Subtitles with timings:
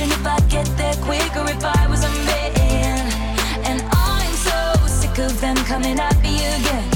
[0.00, 3.12] Wondering if I'd get there quicker if I was a man.
[3.66, 6.90] And I'm so sick of them coming at me again.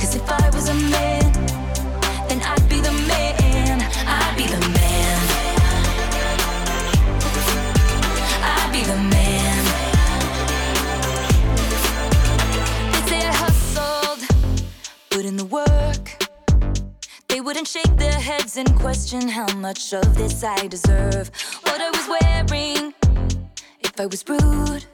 [0.00, 1.32] Cause if I was a man,
[2.26, 3.80] then I'd be the man.
[4.08, 5.18] I'd be the man.
[8.42, 9.64] I'd be the man.
[12.92, 14.20] They'd say I hustled,
[15.10, 16.16] put in the work.
[17.28, 21.30] They wouldn't shake their heads and question how much of this I deserve.
[22.10, 22.94] What I was wearing,
[23.78, 24.84] if I was rude.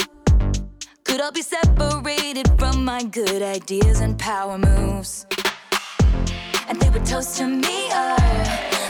[1.05, 5.25] Could all be separated from my good ideas and power moves.
[6.69, 8.17] And they would toast to me, oh,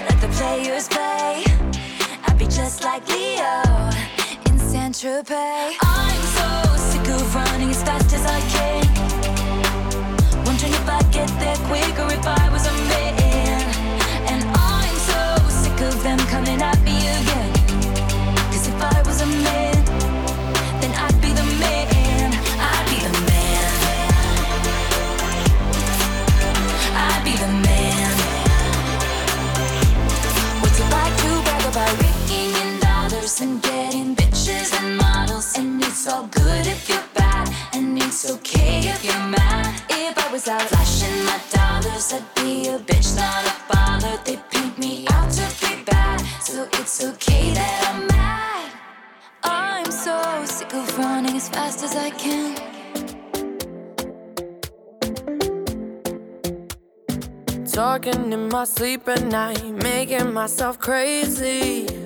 [0.08, 1.44] let the players play.
[2.26, 3.62] I'd be just like Leo
[4.50, 5.76] in Saint Tropez.
[5.82, 6.50] I'm so
[6.90, 8.82] sick of running as fast as I can.
[10.44, 13.62] Wondering if I'd get there quicker if I was a man.
[14.32, 16.95] And I'm so sick of them coming at me
[36.06, 39.82] it's all good if you're bad, and it's okay if you're mad.
[39.90, 44.16] If I was out flashing my dollars, I'd be a bitch, not a bother.
[44.24, 48.70] They paint me out to be bad, so it's okay that I'm mad.
[49.42, 52.54] I'm so sick of running as fast as I can.
[57.66, 62.05] Talking in my sleep at night, making myself crazy.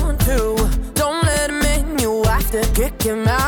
[2.73, 3.40] Kick him out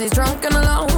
[0.00, 0.97] he's drunk and alone.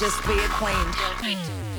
[0.00, 1.69] just be acclaimed.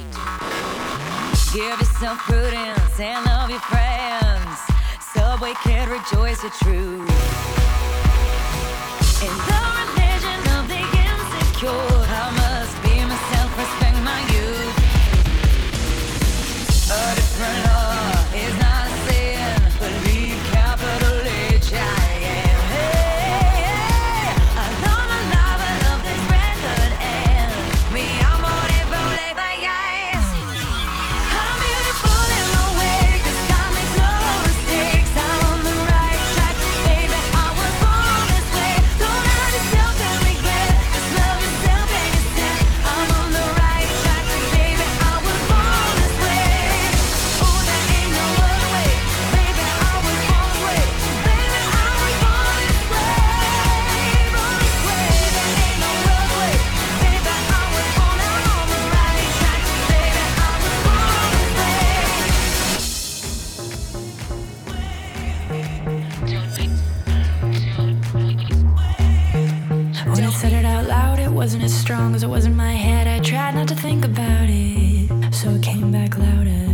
[70.11, 72.73] When I said it out loud, it wasn't as strong as it was in my
[72.73, 73.07] head.
[73.07, 76.67] I tried not to think about it, so it came back louder.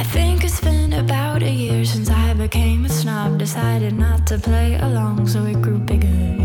[0.00, 3.38] I think it's been about a year since I became a snob.
[3.38, 6.43] Decided not to play along, so it grew bigger.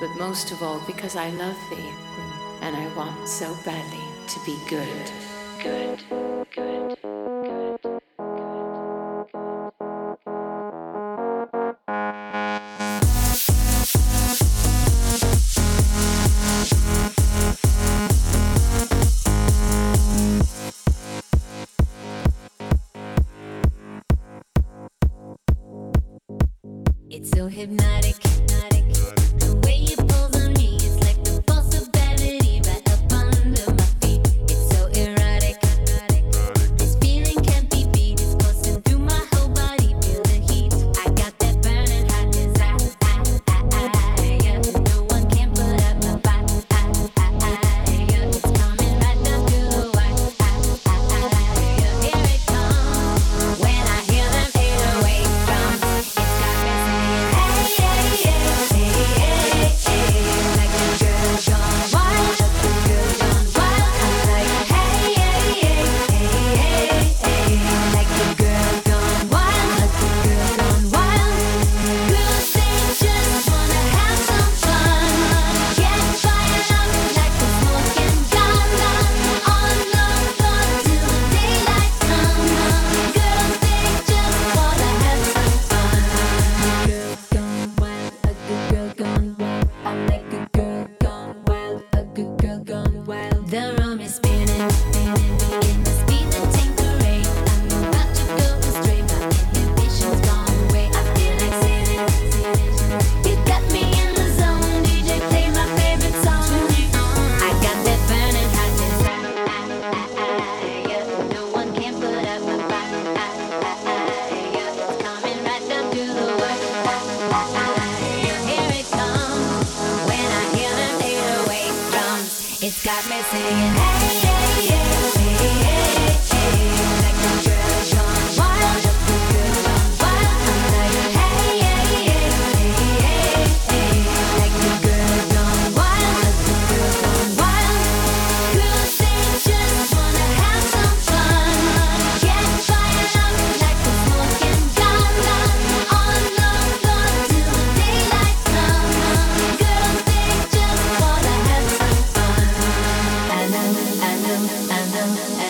[0.00, 1.92] But most of all because I love thee
[2.62, 5.10] and I want so badly to be good.
[5.62, 6.04] Good,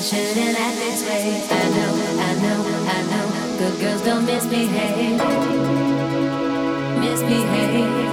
[0.07, 1.43] shouldn't act this way.
[1.51, 1.93] I know,
[2.23, 3.59] I know, I know.
[3.59, 5.19] Good girls don't misbehave.
[7.01, 8.06] Misbehave.